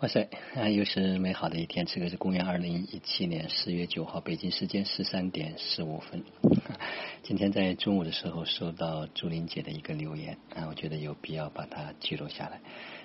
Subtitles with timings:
[0.00, 1.84] 哇塞，啊，又是美好的一天。
[1.84, 6.24] 这个是公元二零一七年四月九号，北京时间十三点十五分。
[7.22, 12.62] 今天在中午的时候收到朱玲姐的一个留言啊，我觉得有必要把它记录下来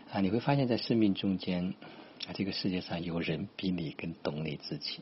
[0.09, 0.21] 啊。
[0.21, 1.73] 你会发现在生命中间
[2.27, 5.01] 啊，这个世界上有人比你更懂你自己，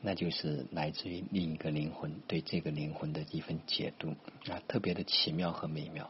[0.00, 4.10] 那就是来自于另一个灵魂对这个灵魂的一份解读
[4.48, 6.08] 啊，特别的奇妙和美妙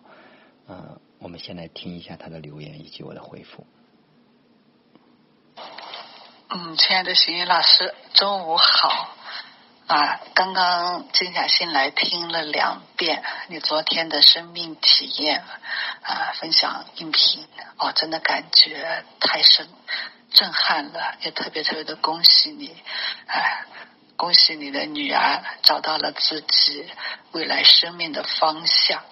[0.67, 1.01] 啊。
[1.21, 3.67] 我们先来听一下他的留言以及我的回复。
[6.55, 9.17] 嗯，亲爱的邢云老师，中午好
[9.87, 10.21] 啊！
[10.35, 15.43] 刚刚静下心来听了两遍你昨天的生命体验
[16.03, 19.67] 啊分享音频，哦，真的感觉太深，
[20.31, 22.77] 震撼了，也特别特别的恭喜你，
[23.29, 23.65] 哎，
[24.19, 26.87] 恭喜你的女儿找到了自己
[27.31, 29.03] 未来生命的方向。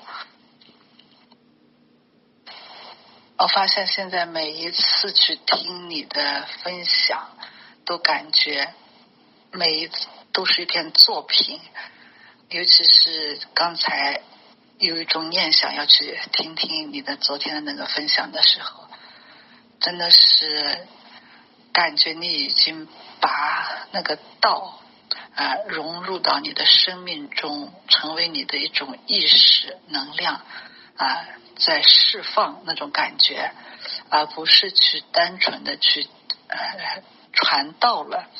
[3.41, 7.27] 我发现现在每一次去听你的分享，
[7.87, 8.75] 都感觉
[9.51, 11.59] 每一次都是一篇作品。
[12.51, 14.21] 尤其是刚才
[14.79, 18.87] 有一种念想要去听听你的昨天的那个分享的时候，
[19.81, 20.87] 真的是
[21.73, 22.87] 感觉你已经
[23.23, 24.83] 把那个道
[25.35, 30.43] 啊融入到你的生命中，成为你的一种意识能量
[31.05, 31.27] 啊。
[31.63, 33.53] 在释放那种感觉，
[34.09, 36.09] 而不是去单纯的去
[36.49, 37.03] 呃
[37.35, 38.31] 传道了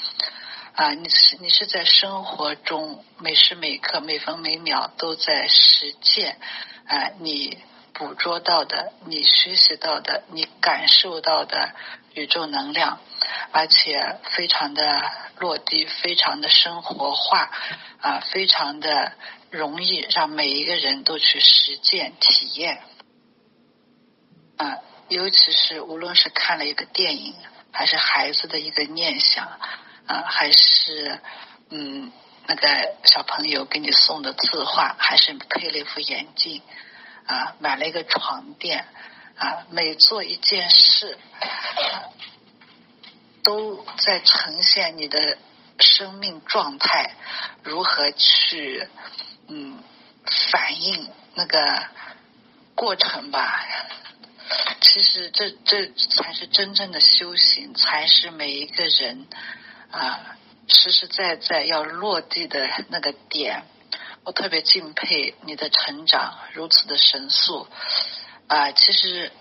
[0.75, 0.95] 啊！
[0.95, 6.39] 你是你是在生活中每时每刻每分每秒都在实践
[6.87, 7.11] 啊！
[7.19, 7.59] 你
[8.01, 11.75] 捕捉到的，你学习到的，你感受到的
[12.15, 12.99] 宇宙能量，
[13.53, 15.03] 而且非常的
[15.39, 17.51] 落地，非常的生活化
[18.01, 19.13] 啊，非常的
[19.51, 22.83] 容易让每一个人都去实践体验。
[24.57, 24.79] 啊，
[25.11, 27.35] 尤其是无论是看了一个电影，
[27.71, 29.45] 还是孩子的一个念想，
[30.07, 31.21] 啊，还是
[31.69, 32.11] 嗯
[32.47, 36.63] 那个小朋友给你送的字画，还是配了一副眼镜，
[37.31, 38.85] 啊，买了一个床垫，
[39.39, 41.17] 啊，每做一件事，
[43.45, 45.39] 都在呈现你的
[45.79, 47.15] 生命状态
[47.63, 48.89] 如何去
[49.47, 49.81] 嗯
[50.51, 51.85] 反映那个
[52.75, 53.65] 过程吧。
[54.81, 59.29] 其实这这才是真正的修行，才是每一个人
[59.93, 60.37] 啊
[60.67, 63.63] 实实在在要落地的那个点。
[64.25, 67.67] 我特别敬佩你的成长如此的神速
[68.49, 68.71] 啊！
[68.73, 69.33] 其实，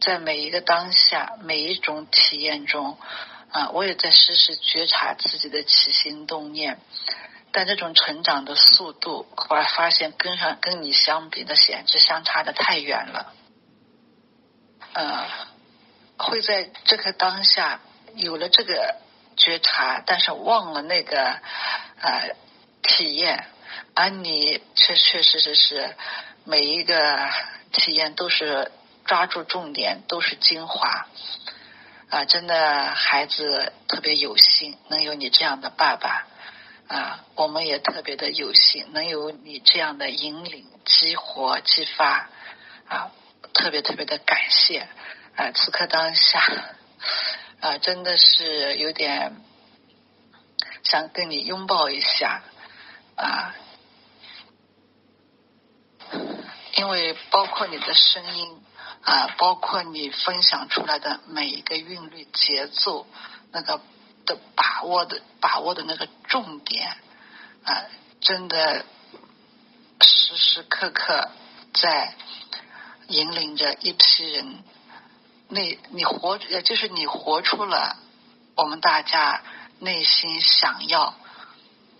[0.00, 2.98] 在每一个当下，每一种体验中
[3.52, 6.80] 啊，我也在时时觉察自己的起心动念，
[7.52, 13.32] 但这种成长的速度，我发现跟上跟你相比，的简直相差的太远了。
[14.94, 15.26] 呃，
[16.18, 17.80] 会在这个当下
[18.16, 18.96] 有了这个
[19.36, 21.38] 觉察，但是忘了那个
[22.00, 22.36] 呃
[22.82, 23.46] 体验，
[23.94, 25.96] 而你确确实实是
[26.44, 27.28] 每一个
[27.72, 28.70] 体验都是
[29.04, 31.06] 抓住重点，都是精华
[32.10, 32.24] 啊！
[32.24, 36.26] 真的，孩子特别有幸能有你这样的爸爸
[36.88, 42.28] 啊，我们也特别的有幸能有你这样的引领、激活、激发
[42.88, 43.10] 啊。
[43.52, 44.88] 特别特别的感谢
[45.36, 45.52] 啊！
[45.54, 46.40] 此刻当下
[47.60, 49.36] 啊，真的是有点
[50.82, 52.42] 想跟你拥抱一下
[53.16, 53.54] 啊，
[56.76, 58.62] 因为包括你的声音
[59.02, 63.06] 啊，包括你分享出来的每一个韵律节奏，
[63.52, 63.80] 那个
[64.26, 66.96] 的把握的把握的那个重点
[67.64, 67.84] 啊，
[68.20, 68.84] 真的
[70.00, 71.30] 时时刻刻
[71.72, 72.14] 在。
[73.06, 74.64] 引领着一批人，
[75.48, 77.98] 那你活，也就是你活出了
[78.54, 79.42] 我们大家
[79.78, 81.14] 内心想要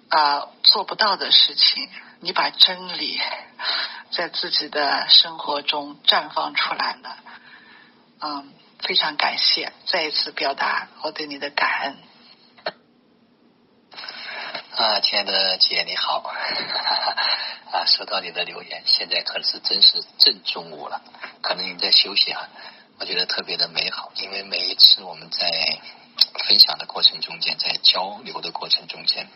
[0.09, 1.91] 啊做不到的事情。
[2.21, 3.21] 你把真理
[4.17, 7.17] 在自己的生活中绽放出来了，
[8.21, 11.97] 嗯，非常感谢，再一次表达我对你的感恩。
[14.77, 16.23] 啊，亲爱的姐，你好。
[17.73, 21.03] 啊，收到你的留言，现在可是真是正中午了，
[21.43, 22.49] 可能你在休息啊。
[23.01, 25.49] 我觉得特别的美好，因为每一次我们在
[26.47, 29.27] 分享的过程中间，在交流的过程中间，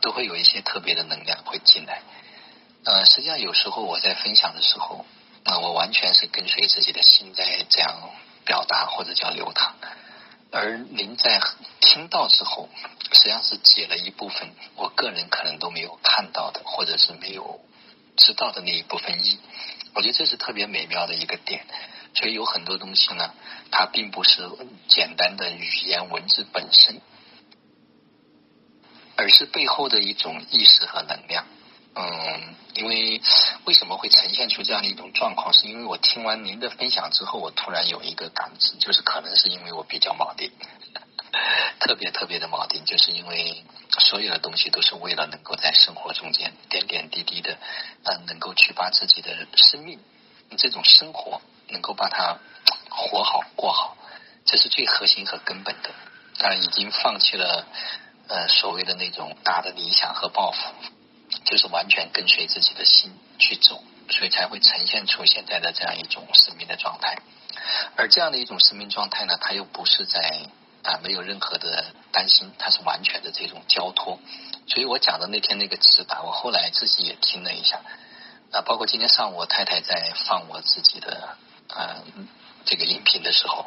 [0.00, 2.00] 都会有一些特别的能量会进来。
[2.84, 5.04] 呃，实际上有时候我在分享的时候，
[5.44, 8.10] 啊，我完全是跟随自己的心在这样
[8.44, 9.76] 表达或者叫流淌，
[10.50, 11.40] 而您在
[11.80, 12.68] 听到之后，
[13.12, 17.60] 实际上是解了一部分我个人可能都没有看到的，或者是没有。
[18.14, 19.38] 知道的那一部分意，
[19.94, 21.64] 我觉得这是特别美妙的一个点。
[22.14, 23.32] 所以有很多东西呢，
[23.70, 24.46] 它并不是
[24.86, 27.00] 简单的语言文字本身，
[29.16, 31.46] 而是背后的一种意识和能量。
[31.94, 33.20] 嗯，因为
[33.66, 35.52] 为什么会呈现出这样的一种状况？
[35.52, 40.50] 是因为我听完您的分享之后，我突然有一个感知，就是可能是因为我比较铆定，
[41.80, 43.62] 特别特别的铆定，就是因为
[43.98, 47.58] 所有的东西都是为了能够在生活中间点点滴滴的，
[48.04, 50.00] 嗯，能够去把自己的生命
[50.56, 52.38] 这种生活能够把它
[52.88, 53.96] 活好过好，
[54.46, 55.90] 这是最核心和根本的。
[56.38, 57.66] 啊，已经放弃了
[58.28, 60.58] 呃所谓的那种大的理想和抱负。
[61.44, 67.18] 就是完全跟随自己的心去走，所以才会呈现出现在的这样一种生命的状态。
[67.96, 70.46] 而这样的一种生命状态呢，它又不是在
[70.82, 74.18] 啊没有任何的担心，它是完全的这种交托。
[74.66, 77.80] 所以我讲的那天那个直达，我后来自己也听了一下
[78.52, 81.36] 啊，包括今天上午我太太在放我自己的
[81.68, 82.02] 啊
[82.64, 83.66] 这个音频的时候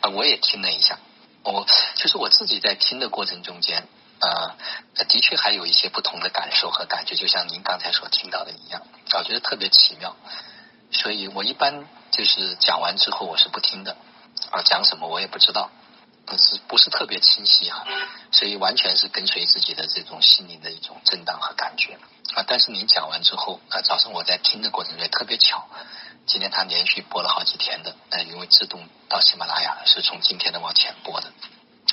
[0.00, 0.98] 啊，我也听了一下。
[1.44, 1.66] 我
[1.96, 3.88] 就是我自己在听的过程中间。
[4.22, 4.54] 啊，
[5.08, 8.82] 的确还有一些不同的感受和感觉，就像您刚才所听到的一样，
[9.14, 10.14] 我觉得特别奇妙。
[10.92, 13.96] 所以我一般就是讲完之后我是不听的，
[14.50, 15.70] 啊，讲什么我也不知道，
[16.26, 17.84] 不是不是特别清晰哈，
[18.30, 21.98] 所以完全是跟随自己的这种心灵的一种震荡和感觉
[22.34, 22.44] 啊。
[22.46, 25.66] 但是您讲完之后啊，早上我在听的过程中也特别巧，
[26.26, 31.32] 今天他连续播了好几天的，呃，因为自动到喜马拉雅是从今天的往前播的。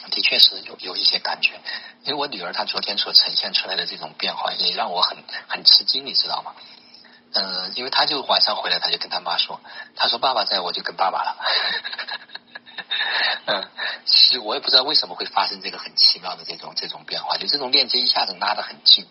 [0.09, 1.59] 的确是有有一些感觉，
[2.03, 5.17] 因为我女儿她昨天所呈现出来的这种变化，也让我很
[5.47, 6.53] 很吃惊，你知道吗？
[7.33, 9.59] 嗯，因为她就晚上回来，她就跟她妈说，
[9.95, 11.38] 她说爸爸在我就跟爸爸了。
[13.45, 13.67] 嗯，
[14.06, 19.07] 其实我也不知道为什么会发生这个很奇妙的这种这种变化，就这种链接一下子拉得很近。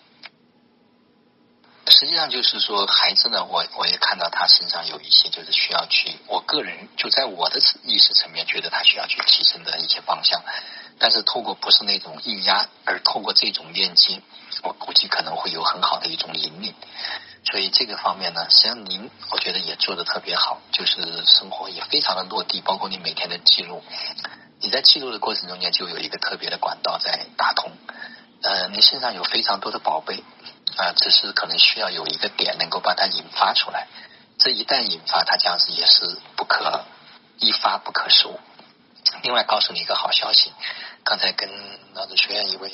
[1.91, 10.43] 实际上就是说，孩子呢，我我也看到他身上有一些就是需要去，我个人就在我的意识层面觉得他需要去提升的一些方向。
[11.01, 14.21] 但是透过不是那种硬压，而透过这种链接，
[14.63, 16.75] 我估计可能会有很好的一种引领。
[17.45, 23.85] 所以这个方面呢，实际上您我觉得也做的特别好，就是生活也非常的落地，包括你每天的记录，
[24.61, 27.71] 你在记录的过程中间就有一个特别的管道在打通。
[28.43, 30.23] 呃，你身上有非常多的宝贝
[30.79, 33.89] 啊，只是可能需要有一个点能够把它引发出来。
[34.39, 36.85] 这一旦引发，它这样子也是不可
[37.39, 38.39] 一发不可收。
[39.23, 40.53] 另外，告诉你一个好消息。
[41.03, 41.49] 刚才跟
[41.95, 42.71] 脑子学院一位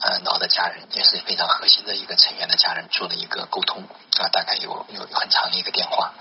[0.00, 3.82] 呃脑的家人，也是非常核心的一个成员的家人做了一个沟通
[4.18, 6.14] 啊，大概有有很长的一个电话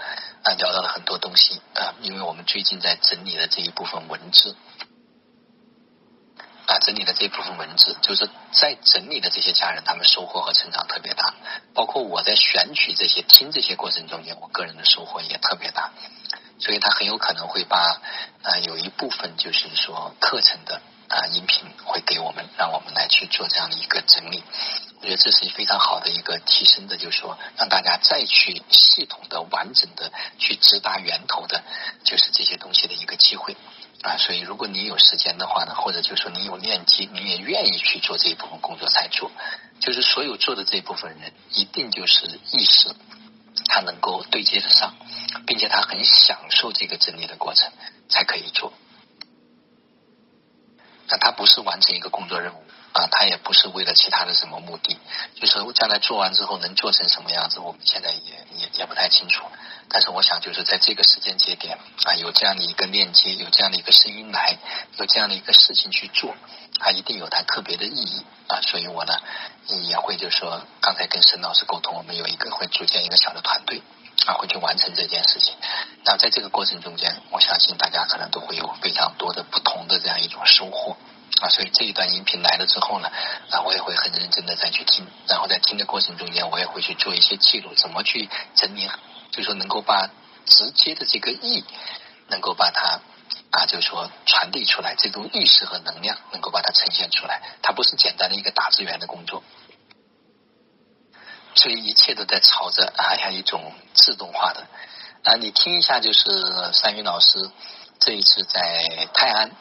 [0.43, 4.57] 啊，聊到了很多东西啊，因为我们最近在整理的这一部分文字
[6.67, 11.33] 啊，整理的这部分文字，就是在整理的这些家人，他们收获和成长特别大，
[11.73, 15.91] 包括我在选取这些听这些过程中间，我个人的收获也特别大，
[16.59, 18.01] 所以他很有可能会把
[18.43, 20.81] 啊有一部分就是说课程的。
[21.07, 24.43] 啊，音频会给我们，让我们来去做这样的一个整理。
[24.99, 31.63] 我觉得这是非常好的一个提升的，就是说让大家再去系统的、完整的去直达源头的，
[32.03, 33.55] 就是这些东西的一个机会
[34.09, 34.17] 啊。
[34.17, 39.31] 所以，如果你有时间的话呢，或者就是说你有链接，你也愿意去做这一部分工作才做。
[39.79, 42.95] 就是所有做的这一部分人，一定就是意识
[43.67, 44.95] 他能够对接得上，
[45.45, 47.71] 并且他很享受这个整理的过程，
[48.07, 48.71] 才可以做。
[51.07, 54.97] 那他不是完成一个工作任务啊，他也不是为了其他的什么目的，
[55.35, 59.43] 就是将来做完之后能做成什么样子，我们现在也也也不太清楚。
[59.87, 64.57] 但是我想，就是在这个时间节点啊，有这样的一个链接，有这样的一个声音来，
[64.97, 66.35] 有这样的一个事情去做，
[66.79, 68.59] 它一定有它特别的意义啊。
[68.61, 69.13] 所以我呢
[69.67, 73.81] 也会就是说，刚才跟沈老师沟通，我们有一个会组建一个小的团队
[74.25, 75.53] 啊，会去完成这件事情。
[76.03, 80.97] 那在这个过程中间，我相信大家可能都会有非常多的不同的这样一种收获
[81.41, 81.47] 啊。
[81.49, 83.09] 所以这一段音频来了之后呢，
[83.51, 88.89] 啊，我也会很认真的再去听，然后在听的过程中间，我也会去做一些记录，怎么去整理，
[89.31, 90.09] 就是说能够把
[90.45, 91.63] 直接的这个意，
[92.27, 93.01] 能够把它
[93.51, 99.43] 啊，就是说传递出来，这种意识和能量能够把它呈现出来，它不是简单的一个打字员的工作。
[101.55, 104.67] 所以一切都在朝着啊，一种自动化的。
[105.23, 106.29] 啊，你听一下，就是
[106.73, 107.49] 三云老师
[107.99, 109.51] 这一次在泰安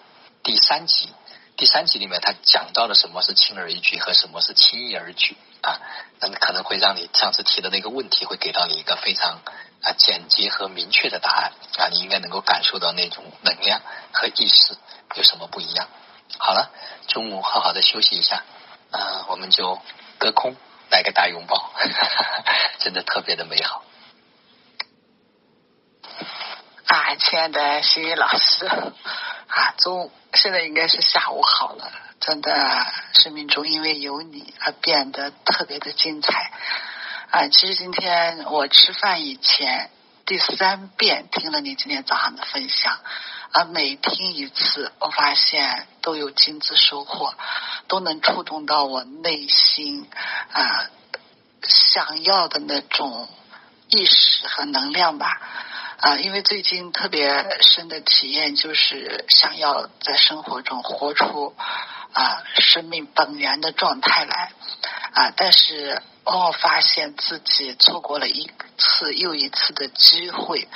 [0.43, 1.09] 第三集，
[1.57, 5.81] 第三集里面他讲到了什么是轻而易举和什么是轻易而举啊，
[6.21, 9.41] 那可能会让你上次提的那个问题会给到你一个非常
[9.83, 13.81] 啊简洁和明确的答案啊，你应该能够感受到那种能量
[14.13, 14.77] 和意识
[15.15, 15.89] 有什么不一样。
[16.39, 16.73] 好了，
[17.07, 18.43] 中午好好的休息一下
[18.91, 19.81] 啊，我们就
[20.19, 20.57] 隔空
[20.91, 21.73] 来个大拥抱，
[22.81, 23.85] 真的特别的美好。
[26.87, 28.69] 啊，亲爱的心宇老师，
[29.55, 36.51] 啊，中午现在应该是下午好了，真的，生命中因为有你而变得特别的精彩。
[37.31, 39.91] 啊，其实今天我吃饭以前
[40.27, 42.99] 第三遍听了你今天早上的分享，
[43.53, 47.33] 啊每听一次，我发现都有金子收获，
[47.87, 50.09] 都能触动到我内心
[50.53, 50.91] 啊
[51.63, 53.29] 想要的那种
[53.89, 55.41] 意识和能量吧。
[55.99, 61.55] 啊，因为最近特别深的体验就是想要在生活中活出
[62.13, 64.53] 啊生命本源的状态来
[65.15, 70.69] 啊，但是往往发现自己错过了一次又一次的机会，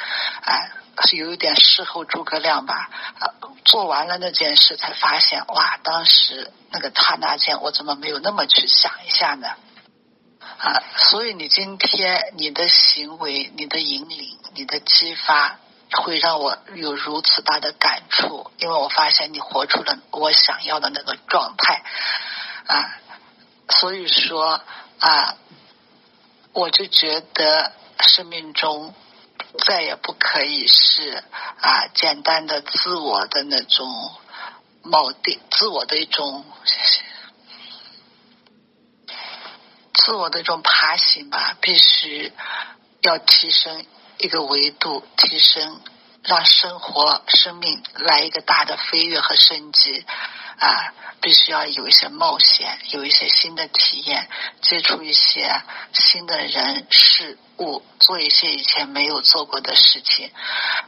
[0.42, 0.70] 啊，
[1.06, 3.34] 是有一点事后诸葛亮吧，啊，
[3.64, 9.48] 做完了那件事才发现哇，当时那个刹那间我怎么没有那么去想一下呢？
[10.58, 15.58] 啊，所以你今天你的行为、你的引领、你的激发，
[15.90, 21.82] 会让我有如此大的感触，因为我发现你活出了我想要的那个状态
[22.66, 22.98] 啊。
[23.68, 24.60] 所以说
[25.00, 25.36] 啊，
[26.52, 28.94] 我就觉得生命中
[29.66, 31.22] 再也不可以是
[31.60, 33.86] 啊简单的自我的那种
[34.82, 36.44] 锚定，自我的一种。
[39.92, 42.32] 自我的一种爬行吧，必须
[43.02, 43.84] 要提升
[44.18, 45.80] 一个维度，提升
[46.24, 50.04] 让生活、生命来一个大的飞跃和升级
[50.58, 50.92] 啊！
[51.20, 54.28] 必须要有一些冒险，有一些新的体验，
[54.60, 60.30] 接触一些新的人事物，做一些以前没有做过的事情，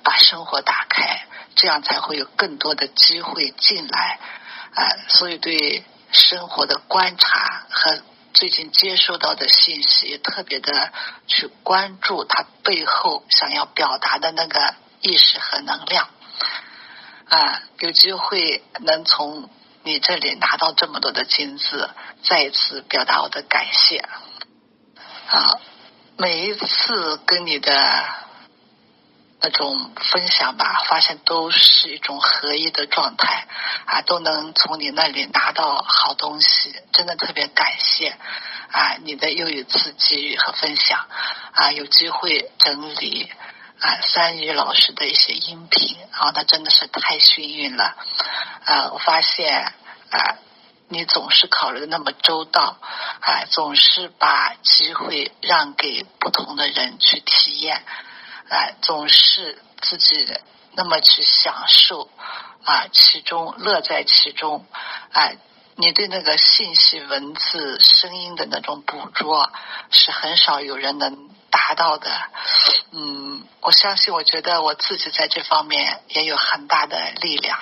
[0.03, 4.19] 把生活打开，这样才会有更多的机会进来
[4.75, 4.83] 啊！
[5.09, 8.03] 所以对生活的观察和。
[8.41, 10.95] 最近接收到的信息，特别的
[11.27, 16.09] 去关注他背后想要表达的那个意识和能量
[17.29, 19.51] 啊，有机会能从
[19.83, 21.91] 你这里拿到这么多的金子，
[22.23, 23.99] 再一次表达我的感谢
[25.29, 25.61] 啊！
[26.17, 28.30] 每一次跟你的。
[29.43, 33.47] 那种分享吧，发现都是一种合一的状态
[33.87, 38.17] 啊，都能从你那里拿到好东西，真的特别感谢
[38.71, 38.97] 啊！
[39.03, 41.07] 你的又一次给予和分享
[41.55, 43.33] 啊，有机会整理
[43.81, 47.97] 啊三宇老师的一些音频啊，那真的是太幸运了
[48.67, 48.91] 啊！
[48.93, 49.73] 我发现
[50.11, 50.37] 啊，
[50.89, 52.77] 你总是考虑的那么周到
[53.21, 57.83] 啊，总是把机会让给不同的人去体验。
[58.51, 60.27] 哎，总是自己
[60.73, 62.11] 那么去享受
[62.65, 64.67] 啊，其中乐在其中。
[65.13, 65.37] 哎，
[65.77, 69.53] 你对那个信息、文字、声音的那种捕捉，
[69.91, 72.11] 是很少有人能达到的。
[72.91, 77.57] 嗯，我相信，我觉得我自己在这方面也有很大的力量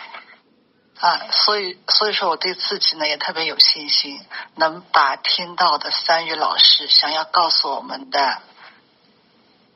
[1.01, 1.27] 啊。
[1.31, 4.19] 所以，所以说我对自己呢也特别有信心，
[4.55, 8.41] 能把听到的三语老师想要告诉我们的。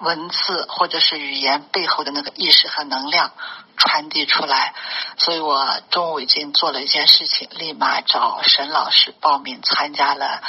[0.02, 3.32] 文字或者是语言背后的那个意识和能量
[3.76, 4.74] 传递出来，
[5.16, 10.42] 所以我中午已经做了一件事情，立马找沈老师报名参加了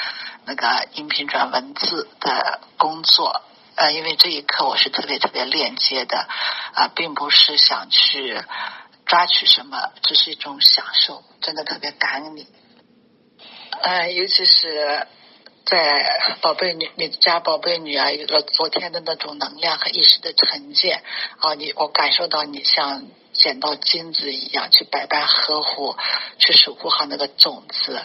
[0.45, 3.43] 那个音频转文字的工作。
[3.75, 6.27] 呃，因为这一刻我是特别特别链接的
[6.73, 8.43] 啊，并不是想去
[9.05, 12.47] 抓取什么，只是一种享受，真的特别感恩你。
[13.83, 15.07] 呃，尤其是。
[15.65, 21.01] 在宝贝女，你家宝贝女儿有了昨天的那种能量和意识的沉淀
[21.39, 25.95] 啊，你我感受到你像捡到金子一样去百般呵护，
[26.37, 28.01] 去守护好那个种子。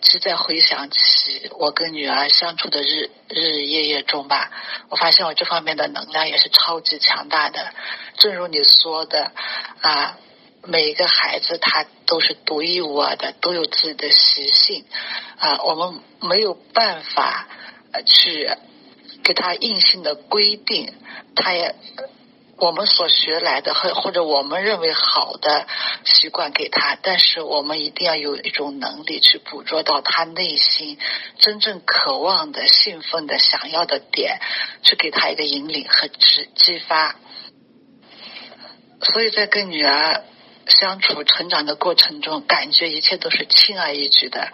[0.00, 4.50] 其实，在回想起我跟女儿相处的日日日夜夜中吧，
[4.88, 7.74] 我发现我这方面的能量也是超级强大的。
[8.16, 9.32] 正如你说的
[9.82, 10.18] 啊。
[10.64, 14.84] 每一个孩子他都是独一无二的，都有自己的习性
[15.38, 17.48] 啊，我们没有办法
[18.06, 18.48] 去
[19.24, 20.94] 给他硬性的规定，
[21.34, 21.74] 他也
[22.58, 25.66] 我们所学来的或或者我们认为好的
[26.04, 30.96] 习惯给他，但是我们一定要有一种能力去捕捉到他内心
[31.38, 34.38] 真正渴望的、兴奋的、想要的点，
[34.84, 37.16] 去给他一个引领和激激发。
[39.00, 40.22] 所以在跟女儿。
[40.66, 44.52] 相处成长的过程中，感觉一切都是轻而易举的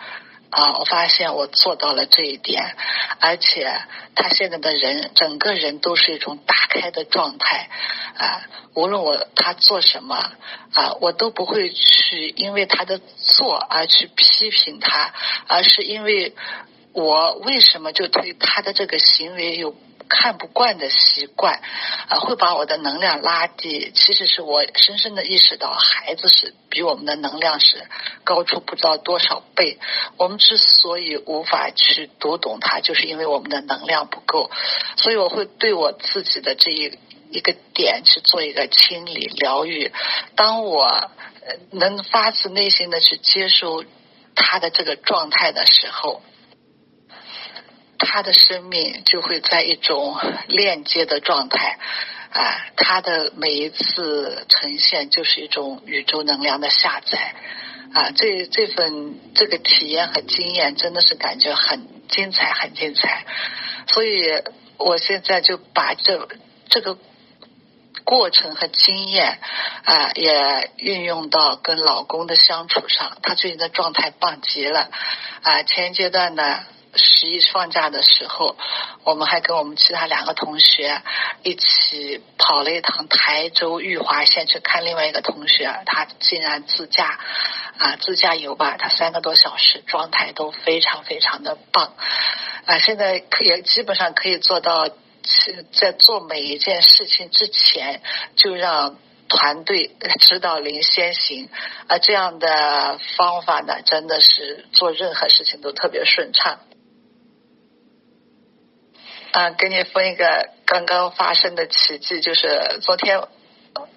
[0.51, 0.79] 啊！
[0.79, 2.75] 我发现我做到了这一点，
[3.21, 3.71] 而且
[4.15, 7.69] 他现在的人，整个人都是一种打开的状态
[8.17, 8.43] 啊！
[8.75, 10.17] 无论我他做什么
[10.73, 15.13] 啊，我都不会去因为他的做而去批评他，
[15.47, 16.35] 而是因为
[16.93, 19.75] 我为什么就对他的这个行为有
[20.09, 21.61] 看不惯的习惯，
[22.09, 23.93] 啊，会把我的能量拉低。
[23.95, 27.87] 其实是我深深的意识到，孩子是比我们的能量是
[28.25, 29.79] 高出不知道多少倍。
[30.17, 34.51] 我们之所以无法去读懂他，就是因为我们的能量不够。
[34.97, 36.99] 所以我会对我自己的这一
[37.31, 39.93] 一个点去做一个清理疗愈。
[40.35, 41.11] 当我
[41.71, 43.85] 能发自内心的去接受
[44.35, 46.23] 他的这个状态的时候。
[47.99, 51.79] 他的生命就会在一种链接的状态，
[52.33, 57.35] 啊，他的每一次呈现就是一种宇宙能量的下载，
[57.93, 63.27] 啊，这这份这个体验和经验真的是感觉很精彩，很精彩。
[63.89, 64.31] 所以
[64.77, 66.29] 我现在就把这
[66.69, 66.97] 这个
[68.05, 69.41] 过程和经验
[69.85, 73.19] 啊，也运用到跟老公的相处上。
[73.23, 74.89] 他最近的状态棒极了，
[75.43, 76.61] 啊，前阶段呢。
[76.99, 78.57] 十一放假的时候，
[79.05, 81.01] 我们还跟我们其他两个同学
[81.43, 87.19] 一起跑了一趟台州玉华县去看另外一个同学，他竟然自驾
[87.79, 91.95] 啊自驾游吧，他三个多小时，状态都非常非常的棒
[92.67, 92.79] 啊！
[92.79, 94.89] 现在可以基本上可以做到，
[95.73, 98.03] 在做每一件事情之前
[98.37, 98.97] 就让
[99.29, 101.49] 团队 指导您先行
[101.87, 106.61] 啊，这样的方法呢，真的是做任何事情都特别顺畅。
[109.33, 113.21] 啊，给你分一个刚刚发生的奇迹，就是昨天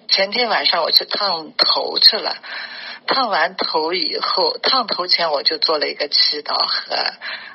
[0.08, 2.36] 前天晚上我去烫头去了，
[3.06, 6.94] 烫完头以后，烫头前我就做了一个祈祷和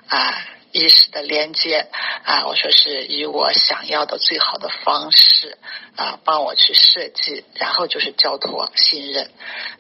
[0.10, 1.88] 啊意识的连接
[2.24, 5.58] 啊，我说是以我想要的最好的方式
[5.96, 9.30] 啊帮我去设计，然后就是交托信任，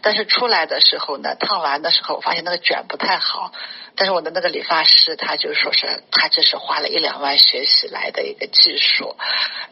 [0.01, 3.51] 但是出来的时候呢，烫完的时候我发现那个卷不太好。
[3.99, 9.15] 但是我的那个理发师，他就说是他这是花了一两万学习来的一个技术，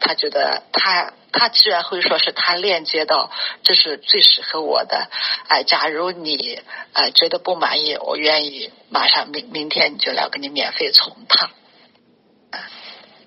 [0.00, 3.30] 他觉得他他居然会说是他链接到
[3.62, 5.08] 这是最适合我的，
[5.46, 6.60] 哎，假如你
[6.92, 11.50] 呃觉得不满意，我愿意马上明明天你就来我给你免费重烫。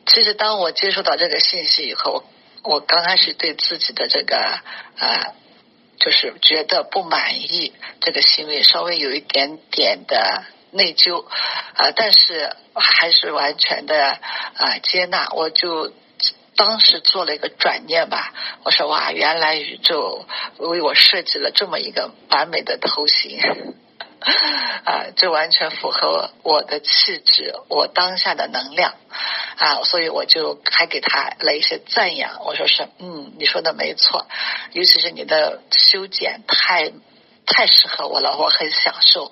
[0.05, 2.23] 其实当我接触到这个信息以后，
[2.63, 4.37] 我刚开始对自己的这个
[4.97, 5.35] 呃
[5.99, 10.43] 就是觉得不满意这个行为稍微有一点点的。
[10.71, 14.19] 内疚啊，但是还是完全的
[14.53, 15.27] 啊接纳。
[15.31, 15.91] 我就
[16.55, 18.31] 当时做了一个转念吧，
[18.63, 20.27] 我说哇，原来宇宙
[20.59, 23.39] 为我设计了这么一个完美的头型
[24.85, 28.95] 啊，这完全符合我的气质，我当下的能量
[29.57, 32.43] 啊，所以我就还给他了一些赞扬。
[32.43, 34.27] 我说是，嗯，你说的没错，
[34.73, 36.91] 尤其是你的修剪太
[37.45, 39.31] 太适合我了，我很享受。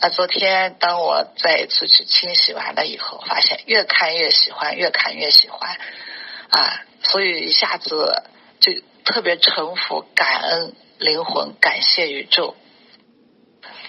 [0.00, 5.76] 啊，昨天当我再一次去清洗完了以后，发现越看越喜欢，越看越喜欢，
[6.50, 8.22] 啊，所以一下子
[8.60, 8.72] 就
[9.04, 12.56] 特别臣服、感恩灵魂，感谢宇宙。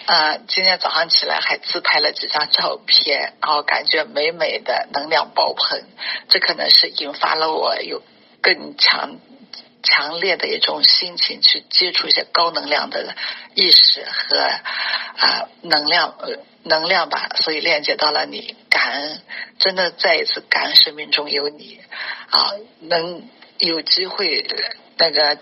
[0.06, 5.84] 啊，今天早上起来还自拍了几张照片，然后感觉美美的，能量爆棚，
[6.30, 8.02] 这可能是引发了我有
[8.42, 9.20] 更强。
[9.86, 13.16] 强烈的一种心情去接触一些高能量的
[13.54, 19.22] 意识和啊能量呃能量吧，所以链接到了你感恩，
[19.60, 21.82] 真的再一次感恩生命中有你
[22.30, 24.48] 啊，能有机会
[24.98, 25.38] 那个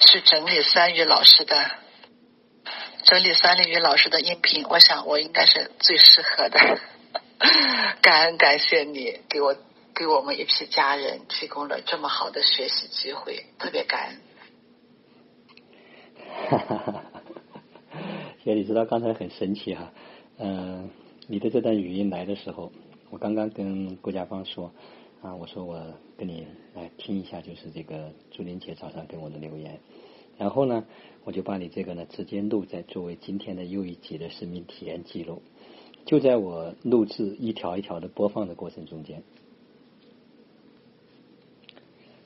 [0.00, 1.70] 去整理三宇老师的
[3.08, 6.78] 整理三立宇老师的音频，我想我应该是最适合的，
[8.02, 9.56] 感恩感谢你给我。
[9.94, 14.20] 给我们一批家人提供了这么好的学习机会，特别感恩。
[16.48, 17.04] 哈哈哈！
[18.44, 19.92] 姐，你知道刚才很神奇哈，
[20.38, 20.88] 嗯，
[21.26, 22.70] 你的这段语音来的时候，
[23.10, 24.72] 我刚刚跟郭家芳说
[25.20, 25.84] 啊，我说我
[26.16, 29.80] 跟你来听一下，就是这个朱玲姐早上给我的留言，
[30.38, 30.86] 然后呢，
[31.24, 35.42] 我就把你这个呢直接录在作为今天的又一集的生命体验记录，
[36.06, 39.22] 就在我录制一条一条的播放的过程中间。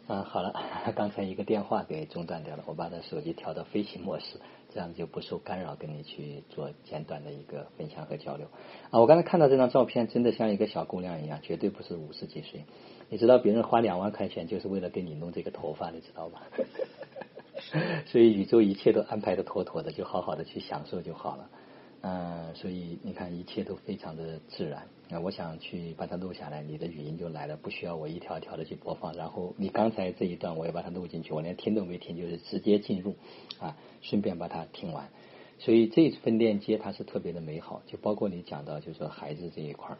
[0.08, 0.52] 啊，好了，
[0.94, 4.40] 刚才一个电话给中断掉了，我把他手机调到飞行模式，
[4.74, 8.48] 这样就不受干扰，跟你去做简短的一个分享和交流。
[8.90, 12.64] 啊，我刚才看到这张照片，真的像一个小姑娘一样，绝对不是五十几岁。
[13.08, 16.42] 你知道别人花两万块钱就是为了给你弄这个头发，你知道吗？
[18.06, 21.50] 所以宇宙一切都安排的妥妥的，就好好的去享受就好了。
[22.04, 24.88] 嗯，所以你看，一切都非常的自然。
[25.08, 29.14] 那我想去把它录下来，你的语音就来了，不需要我一条一条的去播放。
[29.14, 33.14] 然后你刚才这一段，我也把它录进去，我连听都没听，就是直接进入
[33.60, 35.10] 啊，顺便把它听完。
[35.58, 39.98] 所以这份链接它是特别的美好，就包括你讲到，就是说孩子这一块儿，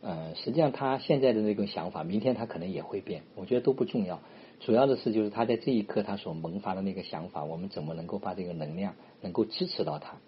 [0.00, 4.22] 呃，实际上他现在的那个想法，明天他可能也会变，我觉得都不重要。
[4.64, 10.18] 主要的是就是他在这一刻他所萌发的那个想法，我们怎么能够把这个能量能够支持到他，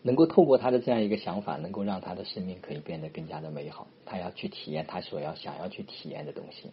[0.00, 3.86] 能够透过他的这样一个想法，能够让他的生命可以变得更加的美好。
[4.06, 6.70] 他要去体验他所要想要去体验的东西，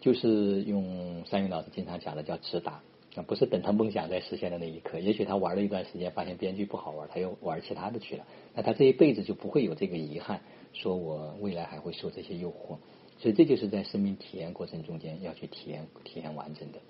[0.00, 2.80] 就是用三云老师经常讲的叫直达。
[3.14, 8.24] 啊，不是等他梦想在实现的那一刻，也许他玩了一段时间，发现编剧不好玩，他又玩其他的去了。
[8.54, 10.40] 那他这一辈子就不会有这个遗憾，
[10.72, 12.78] 说我未来还会受这些诱惑。
[13.18, 16.80] 所以这就是在生命体验过程中间要去体验、体验完整的。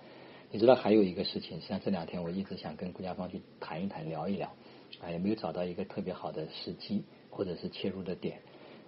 [0.50, 4.54] 你知道还有一个事情，实际上这两天我一直想跟顾家芳去谈一谈、聊一聊，
[5.00, 8.40] 啊，也没有找到一个特别好的时机或者是切入的点。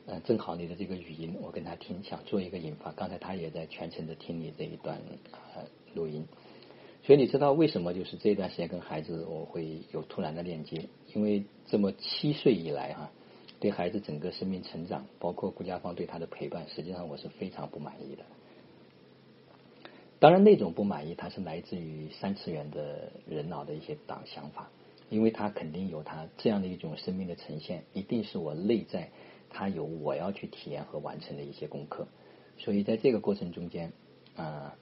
[0.06, 2.92] 嗯，正好你的这个语音我跟他听，想做一个引发。
[2.92, 5.00] 刚才他也在全程的听你这一段
[5.54, 6.24] 呃录音。
[7.02, 10.88] 所以你知道为什么就是这段时间跟孩子我会有突然的链接？
[11.14, 13.10] 因为这么七岁以来哈，
[13.66, 18.22] 对孩子整个生命成长，包括顾家芳对他的陪伴，实际上我是非常不满意的。
[20.20, 24.70] 当然，那种不满意，它是来自于三次元的人脑的一些党想法，
[25.10, 29.10] 因为他肯定有他这样的一种生命的呈现，一定是我内在
[29.50, 32.06] 他有我要去体验和完成的一些功课。
[32.58, 33.92] 所以在这个过程中间
[34.36, 34.76] 啊。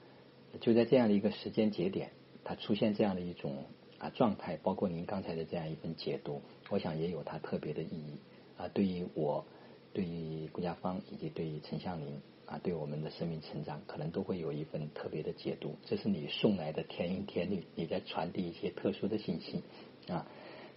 [0.61, 2.11] 就在这样的一个时间节点，
[2.45, 3.65] 他出现这样的一种
[3.97, 8.13] 啊状态，包括您刚才的这样一份解读，我想也有它特别的意义
[8.57, 8.67] 啊。
[8.73, 9.45] 对于我，
[9.93, 15.75] 对于顾家芳以及对于陈向林啊，对我们的生命成长，可能都会有一份特别的解读。
[15.85, 19.63] 这是你送来的天音天律，你在传递一些特殊的信息
[20.07, 20.27] 啊。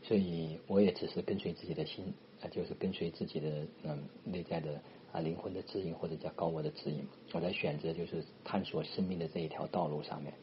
[0.02, 4.80] 所以我也只是跟随自己的心啊，就是跟随自己的嗯内在的。
[5.10, 10.34] 啊，灵魂的指引或者叫高我的指引，我在选择就是探索生命的这一条道路上面，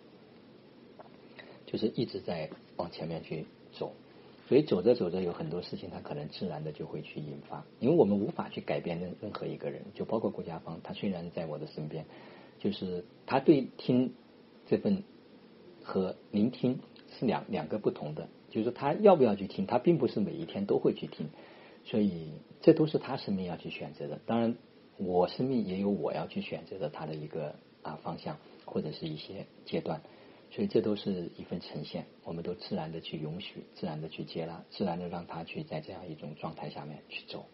[1.67, 3.93] 就是一直在往前面去走。
[4.47, 12.05] 所以走着走着，有很多事情它可能自然的就会去引发，因为我们无法去改变任任何一个人，就包括顾家芳，他虽然在我的身边，
[12.59, 14.13] 就是他对听
[14.67, 15.03] 这份
[15.83, 16.79] 和聆听
[17.17, 21.29] 是两两个不同的，就是他要不要去听，他并不是每一天都会去听。
[21.83, 22.31] 所以，
[22.61, 24.19] 这都是他生命要去选择的。
[24.25, 24.55] 当然，
[24.97, 30.01] 我生命也有我要去选择的他的一个啊方向，或者是一些阶段。
[30.55, 32.05] 所以，这都是一份呈现。
[32.23, 37.45] 我们都自然的去允许，自然的去接纳，自然的让他去在这样一种状态下面去走。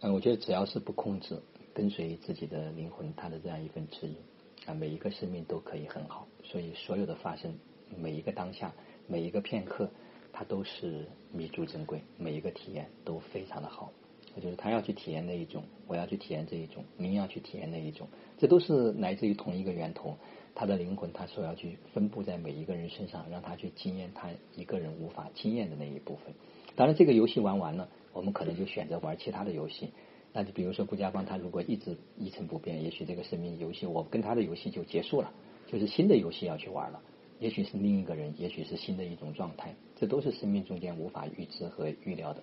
[0.00, 1.38] 嗯，我觉得只要是不控制，
[1.74, 4.16] 跟随自己的灵魂，他的这样一份指引
[4.64, 6.26] 啊，每一个生命都可以很好。
[6.42, 7.58] 所以，所有的发生，
[7.94, 8.72] 每一个当下，
[9.06, 9.90] 每一个片刻。
[10.30, 13.92] 它都是弥足珍贵，每一个体验都非常的好。
[14.40, 20.16] 就是他要去体验那一种，我要去体验这一种，您要去体验那一种，这都是来自于同一个源头。
[20.54, 26.34] 他的灵魂，他所要去分布在每一个人身上，让他去经验他一个人无法经验的那一部分。
[26.76, 29.90] 当然，这个游戏玩完了，我们可能就选择玩其他的游戏。
[30.32, 35.32] 那就比如说顾家邦，他如果一直一成不变，也许这个生命游戏，我跟他的游戏就结束了，
[35.66, 37.00] 就是新的游戏要去玩了。
[37.40, 42.42] 也许是另一个人，也许是新的一种状态，这都是生命中间无法预知和预料的，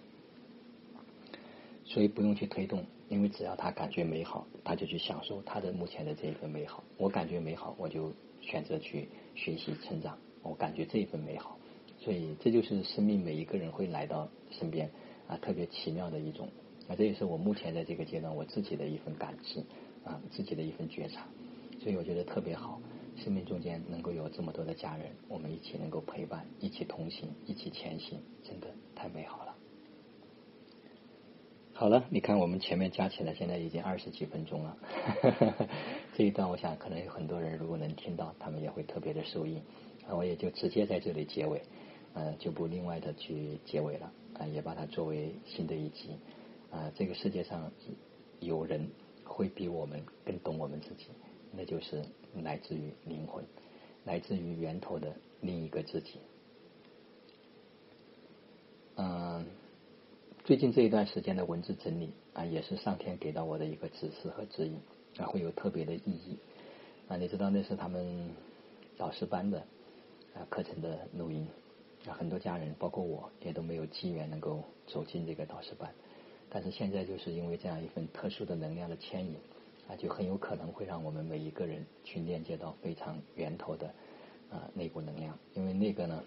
[1.95, 6.83] 所以不用去推动，因为只要他感觉美好，他就去享受他的目前的这一份美好。
[6.97, 10.17] 我感觉美好，我就选择去学习成长。
[10.43, 11.57] 我感觉这一份美好，
[11.97, 14.91] 所以这就是生命每一个人会来到身边
[15.25, 16.49] 啊，特别奇妙的一种。
[16.89, 19.63] 啊，这也是我目前在这个阶段我自己的一份感知
[20.03, 21.25] 啊，自己的一份觉察，
[21.81, 22.81] 所以我觉得特别好。
[23.15, 29.54] 生命中间能够有这么多的家人，我们一起能够陪伴，一起同行，一起前行，真的太美好了。
[31.77, 34.77] 好了，你看我们前面加起来，现在已经二十几分钟了。
[36.15, 39.61] 这一段我想可能有很多人如果能听到，他们也会特别的受益。
[40.09, 41.61] 我也就直接在这里结尾，
[42.13, 44.09] 呃，就不另外的去结尾了，
[44.39, 46.11] 啊，也把它作为新的一集。
[46.71, 47.69] 啊，这个世界上
[48.39, 48.89] 有人
[49.25, 51.07] 会比我们更懂我们自己。
[51.51, 52.01] 那就是
[52.41, 53.43] 来自于灵魂，
[54.05, 56.19] 来自于源头的另一个自己。
[58.95, 59.45] 嗯，
[60.45, 64.79] 最近这一段时间的文字整理啊，也是上天给到我的一个指示和指引
[65.17, 66.37] 啊，会有特别的意义
[67.07, 67.17] 啊。
[67.17, 68.29] 你知道那是他们
[68.95, 69.57] 导师班的
[70.35, 71.47] 啊课程的录音
[72.07, 75.91] 啊，很多家人包括我也都没有机缘能够走进这个导师班，
[76.47, 79.35] 但是现在就是因为这样一份特殊的能量的牵引。
[79.87, 83.87] 啊，就很有可能会让我们每一个人去链接到非常源头的
[84.51, 86.23] 啊那股能量，因为那个呢，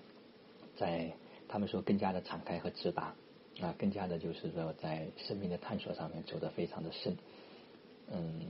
[0.77, 1.13] 在
[1.49, 3.15] 他们说更加的敞开和直达
[3.61, 7.17] 啊，更加的就是说在生命的探索上面走得非常的深，
[8.13, 8.41] 嗯，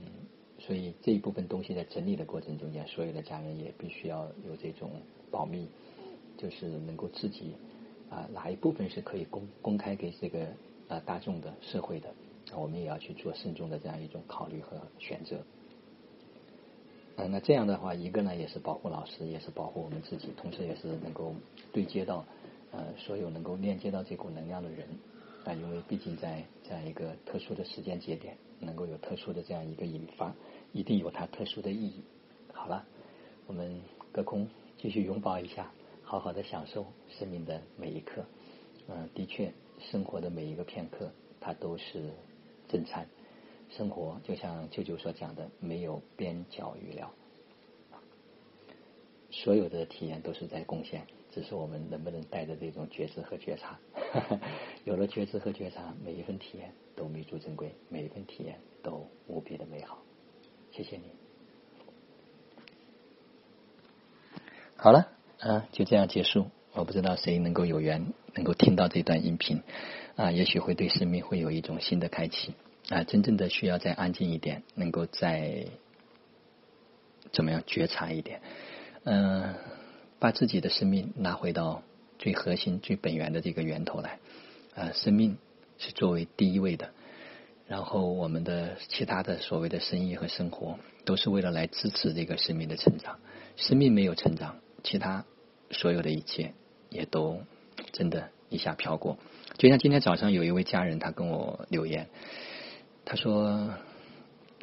[0.59, 4.91] 所以这一部分东西在整理的过程中间，所有的家人也必须要有这种
[5.31, 5.67] 保密，
[6.37, 7.55] 就是能够自己
[8.09, 10.45] 啊哪一部分是可以公公开给这个
[10.87, 12.09] 啊大众的社会的
[12.55, 15.37] 我们也要去做慎重的这样一种考虑和选择。
[17.15, 21.33] 嗯，那这样的话，一个呢也是保护老师，也是保护我们自己，同时也是能够
[21.73, 22.23] 对接到
[22.71, 24.87] 呃所有能够链接到这股能量的人
[25.43, 30.35] 但，因为毕竟在这样一个特殊的时间节点，能够有特殊的这样一个引发，
[30.73, 32.03] 一定有它特殊的意义。
[32.53, 32.85] 好了，
[33.47, 35.71] 我们隔空继续拥抱一下，
[36.03, 38.25] 好好的享受生命的每一刻。
[38.87, 42.11] 嗯，的确，生活的每一个片刻，它都是
[42.67, 43.07] 正餐。
[43.69, 47.11] 生活就像舅舅所讲的，没有边角余料，
[49.29, 53.79] 所有的体验都是在贡献，只是我们能不能带着这种觉知和觉察。
[54.85, 59.99] 有了觉知和觉察，每一份体验都弥足珍贵，每一份体验都无比的美好。
[60.71, 61.03] 谢谢你。
[64.75, 66.47] 好了，啊，就这样结束。
[66.73, 69.61] 我不知道谁能够有缘能够听到这段音频
[70.15, 72.53] 啊，也许会对生命会有一种新的开启。
[72.89, 75.67] 啊，真正的需要再安静一点，能够再
[77.31, 78.41] 怎么样觉察一点，
[79.03, 79.53] 嗯，
[80.19, 81.81] 把自己的生命拿回到
[82.17, 84.19] 最核心、最本源的这个源头来。
[84.75, 85.37] 啊，生命
[85.77, 86.91] 是作为第一位的，
[87.67, 93.19] 然后我们的其他的所谓的生意和生活，都是为了来支持这个生命的成长。
[93.55, 95.25] 生命没有成长，其他
[95.71, 96.53] 所有的一切
[96.89, 97.41] 也都
[97.91, 99.17] 真的一下飘过。
[99.57, 102.07] 就像今天早上有一位家人，他跟我留言。
[103.03, 103.73] 他说：“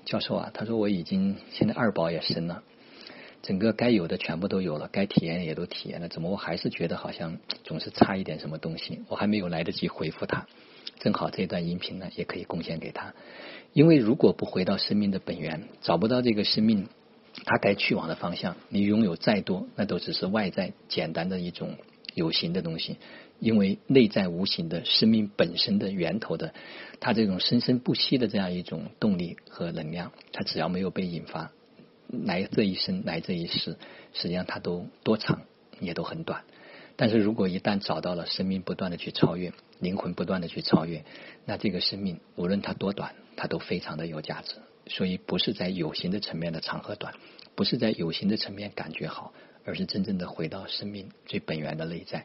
[0.07, 2.63] 教授啊，他说我已经现在二宝也生了，
[3.43, 9.03] 整个该有的全部都有了，该体验也都体验了，怎么我还是觉得好像总是差一点什么东西？
[9.09, 10.47] 我还没有来得及回复他，
[10.99, 13.15] 正好这段音频呢也可以贡献给他。
[13.73, 16.89] 因为如果不回到生命的本源，找不到这个生命
[17.45, 21.77] 它该去往的方向，你拥有再多，那都只是外在简单的一种
[22.15, 22.97] 有形的东西。”
[23.39, 26.55] 因为内在无形的生命本身的源头的，
[27.01, 31.53] 它这种生生不息的这样一种动力和能量，它只要没有被引发，
[32.09, 33.77] 来这一生来这一世，
[34.13, 35.43] 实际上它都多长
[35.81, 36.45] 也都很短。
[36.97, 41.05] 但是如果一旦找到了生命不断的去超越，灵魂不断的去超越，
[41.45, 44.57] 那这个生命无论它多短，它都非常的有价值。
[44.89, 47.15] 所以不是在有形的层面的长和短，
[47.55, 49.33] 不是在有形的层面感觉好，
[49.65, 52.25] 而是真正的回到生命最本源的内在。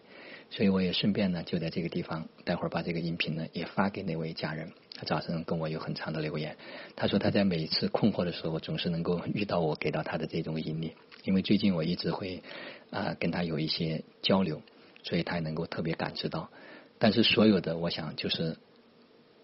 [0.52, 4.72] 所以我也顺便呢，就在这个地方，待会儿把这个音频呢也发给那位家人。
[4.94, 6.58] 他早上跟我有很长的留言，
[6.96, 10.92] 他说他在每一次困惑的时候，总是能够遇到我给到他的这种引领。
[11.24, 12.44] 因为最近我一直会
[12.90, 14.62] 啊跟他有一些交流，
[15.04, 16.50] 所以他也能够特别感知到。
[17.00, 18.58] 但是所有的，我想就是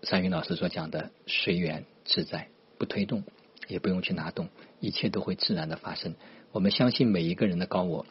[0.04, 3.24] 三云老师所讲的随缘自在，不推动，
[3.70, 4.50] 也不用去拿动，
[4.82, 6.16] 一切都会自然的发生。
[6.52, 8.06] 我们相信每一个人的高我，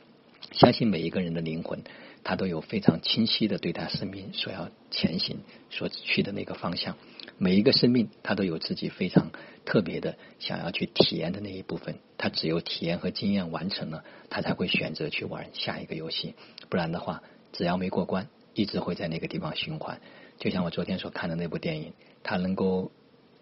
[0.52, 1.84] 相信每一个人的灵魂。
[2.28, 5.38] 他都有非常清晰的对他生命所要前行
[5.70, 6.96] 所去的那个方向，
[7.38, 9.30] 每一个生命他都有自己非常
[9.64, 16.34] 特别的想要去体验的那一部分，他只有体验和经验完成了，他才会选择去玩下一个游戏，
[16.68, 20.00] 不然的话，只要没过关，一直会在那个地方循环。
[20.40, 21.92] 就像我昨天所看的那部电影，
[22.24, 22.90] 他能够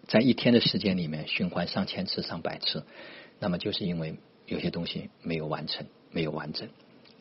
[0.07, 2.85] 在一天的时间里面循环上千次、上百次，
[3.39, 6.69] 那么就是因为有些东西没有完成，没有完整。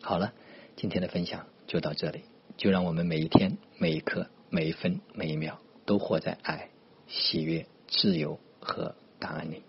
[0.03, 0.35] 好了，
[0.77, 1.47] 今天的分享。
[1.67, 2.25] 就到这里，
[2.57, 6.71] 就让我们每一天、每一刻、每一分、每一秒，都活在爱、
[7.07, 9.63] 喜悦、自由和答案里。